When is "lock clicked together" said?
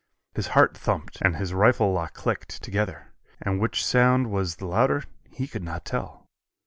1.93-3.13